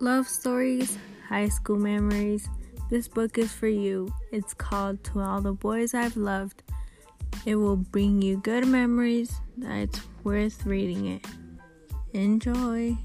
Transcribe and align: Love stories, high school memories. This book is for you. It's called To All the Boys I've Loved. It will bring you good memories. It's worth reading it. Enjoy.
Love 0.00 0.28
stories, 0.28 0.98
high 1.28 1.48
school 1.48 1.78
memories. 1.78 2.48
This 2.90 3.08
book 3.08 3.38
is 3.38 3.52
for 3.52 3.68
you. 3.68 4.12
It's 4.32 4.52
called 4.52 5.02
To 5.04 5.20
All 5.20 5.40
the 5.40 5.52
Boys 5.52 5.94
I've 5.94 6.16
Loved. 6.16 6.62
It 7.46 7.56
will 7.56 7.76
bring 7.76 8.20
you 8.20 8.38
good 8.38 8.66
memories. 8.66 9.32
It's 9.62 10.00
worth 10.24 10.66
reading 10.66 11.06
it. 11.06 11.24
Enjoy. 12.12 12.96